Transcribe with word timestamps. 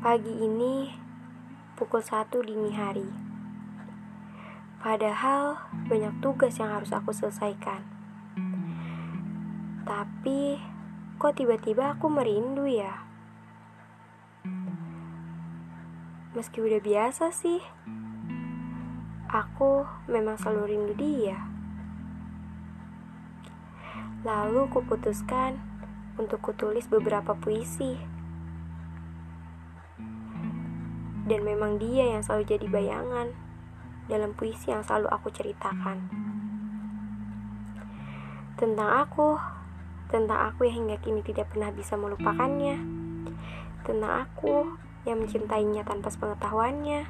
Pagi 0.00 0.32
ini 0.32 0.88
pukul 1.76 2.00
satu 2.00 2.40
dini 2.40 2.72
hari. 2.72 3.04
Padahal 4.80 5.60
banyak 5.92 6.24
tugas 6.24 6.56
yang 6.56 6.72
harus 6.72 6.88
aku 6.88 7.12
selesaikan. 7.12 7.84
Tapi 9.84 10.56
kok 11.20 11.36
tiba-tiba 11.36 11.92
aku 11.92 12.08
merindu 12.08 12.64
ya? 12.64 13.04
Meski 16.32 16.64
udah 16.64 16.80
biasa 16.80 17.28
sih, 17.36 17.60
aku 19.28 19.84
memang 20.08 20.40
selalu 20.40 20.80
rindu 20.80 20.94
dia. 20.96 21.44
Lalu 24.24 24.64
kuputuskan 24.72 25.60
untuk 26.16 26.40
kutulis 26.40 26.88
beberapa 26.88 27.36
puisi. 27.36 28.19
Dan 31.30 31.46
memang 31.46 31.78
dia 31.78 32.10
yang 32.10 32.26
selalu 32.26 32.42
jadi 32.58 32.66
bayangan 32.66 33.30
dalam 34.10 34.34
puisi 34.34 34.74
yang 34.74 34.82
selalu 34.82 35.06
aku 35.14 35.30
ceritakan. 35.30 36.10
Tentang 38.58 38.90
aku, 39.06 39.38
tentang 40.10 40.50
aku 40.50 40.66
yang 40.66 40.84
hingga 40.84 40.98
kini 40.98 41.22
tidak 41.22 41.54
pernah 41.54 41.70
bisa 41.70 41.94
melupakannya. 41.94 42.82
Tentang 43.86 44.26
aku 44.26 44.74
yang 45.06 45.22
mencintainya 45.22 45.86
tanpa 45.86 46.10
sepengetahuannya. 46.10 47.06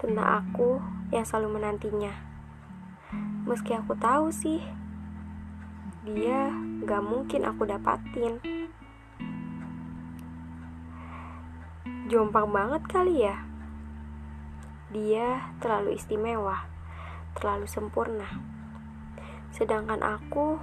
Tentang 0.00 0.28
aku 0.40 0.80
yang 1.12 1.28
selalu 1.28 1.60
menantinya. 1.60 2.16
Meski 3.44 3.76
aku 3.76 3.92
tahu 4.00 4.32
sih, 4.32 4.64
dia 6.08 6.48
gak 6.88 7.04
mungkin 7.04 7.44
aku 7.44 7.68
dapatin. 7.68 8.40
Jompang 12.02 12.50
banget 12.50 12.82
kali 12.90 13.22
ya. 13.22 13.46
Dia 14.90 15.54
terlalu 15.62 15.94
istimewa, 15.94 16.66
terlalu 17.38 17.70
sempurna. 17.70 18.26
Sedangkan 19.54 20.02
aku 20.02 20.58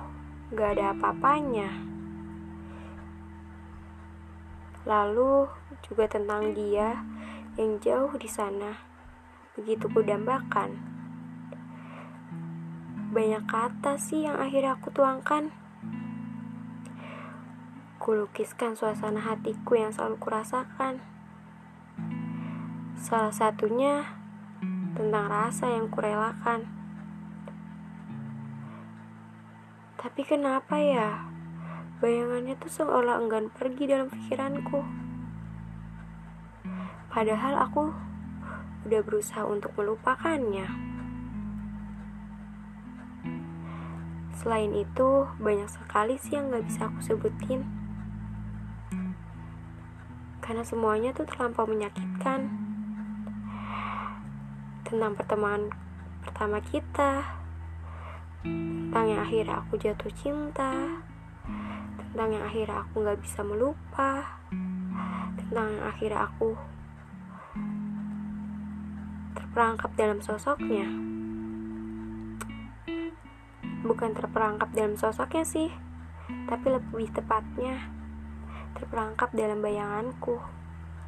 gak 0.51 0.75
ada 0.75 0.91
apa-apanya. 0.91 1.71
Lalu 4.83 5.47
juga 5.87 6.11
tentang 6.11 6.51
dia 6.51 7.07
yang 7.55 7.79
jauh 7.79 8.11
di 8.19 8.27
sana, 8.27 8.75
begitu 9.55 9.87
kudambakan. 9.87 10.75
Banyak 13.15 13.47
kata 13.47 13.95
sih 13.95 14.27
yang 14.27 14.35
akhirnya 14.35 14.75
aku 14.75 14.91
tuangkan. 14.91 15.55
Kulukiskan 17.95 18.75
suasana 18.75 19.23
hatiku 19.23 19.79
yang 19.79 19.95
selalu 19.95 20.19
kurasakan. 20.19 21.18
Salah 23.09 23.33
satunya 23.33 24.05
tentang 24.93 25.33
rasa 25.33 25.65
yang 25.65 25.89
kurelakan. 25.89 26.69
Tapi 29.97 30.21
kenapa 30.21 30.77
ya? 30.77 31.25
Bayangannya 32.05 32.53
tuh 32.61 32.69
seolah 32.69 33.17
enggan 33.17 33.49
pergi 33.49 33.89
dalam 33.89 34.13
pikiranku. 34.13 34.85
Padahal 37.09 37.65
aku 37.65 37.89
udah 38.85 39.01
berusaha 39.01 39.41
untuk 39.41 39.73
melupakannya. 39.73 40.69
Selain 44.37 44.69
itu, 44.77 45.25
banyak 45.41 45.65
sekali 45.65 46.21
sih 46.21 46.37
yang 46.37 46.53
gak 46.53 46.69
bisa 46.69 46.85
aku 46.85 47.01
sebutin. 47.01 47.65
Karena 50.45 50.61
semuanya 50.61 51.09
tuh 51.09 51.25
terlampau 51.25 51.65
menyakitkan 51.65 52.68
tentang 54.89 55.13
pertemuan 55.13 55.69
pertama 56.25 56.57
kita, 56.65 57.21
tentang 58.41 59.05
yang 59.05 59.21
akhirnya 59.21 59.61
aku 59.61 59.77
jatuh 59.77 60.09
cinta, 60.17 60.97
tentang 62.01 62.29
yang 62.33 62.41
akhirnya 62.41 62.81
aku 62.81 63.05
gak 63.05 63.21
bisa 63.21 63.45
melupa, 63.45 64.41
tentang 65.37 65.77
yang 65.77 65.85
akhirnya 65.85 66.25
aku 66.25 66.57
terperangkap 69.37 69.91
dalam 69.93 70.19
sosoknya. 70.25 70.89
Bukan 73.85 74.11
terperangkap 74.17 74.73
dalam 74.73 74.97
sosoknya 74.97 75.45
sih, 75.45 75.69
tapi 76.49 76.65
lebih 76.65 77.13
tepatnya 77.13 77.93
terperangkap 78.73 79.29
dalam 79.37 79.61
bayanganku 79.61 80.41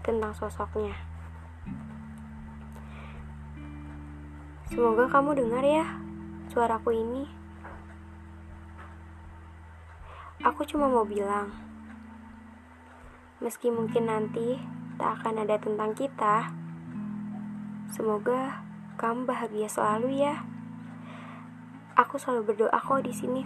tentang 0.06 0.38
sosoknya. 0.38 1.11
Semoga 4.72 5.04
kamu 5.12 5.36
dengar 5.36 5.68
ya 5.68 5.84
suaraku 6.48 6.96
ini. 6.96 7.28
Aku 10.48 10.64
cuma 10.64 10.88
mau 10.88 11.04
bilang, 11.04 11.52
meski 13.44 13.68
mungkin 13.68 14.08
nanti 14.08 14.56
tak 14.96 15.20
akan 15.20 15.44
ada 15.44 15.60
tentang 15.60 15.92
kita, 15.92 16.56
semoga 17.92 18.64
kamu 18.96 19.28
bahagia 19.28 19.68
selalu 19.68 20.24
ya. 20.24 20.40
Aku 22.00 22.16
selalu 22.16 22.56
berdoa 22.56 22.80
kok 22.80 23.04
di 23.04 23.12
sini 23.12 23.44